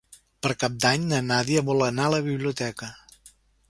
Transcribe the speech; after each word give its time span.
Per 0.45 0.49
Cap 0.63 0.79
d'Any 0.85 1.05
na 1.13 1.21
Nàdia 1.27 1.65
vol 1.69 1.87
anar 1.91 2.09
a 2.09 2.15
la 2.17 2.25
biblioteca. 2.33 2.95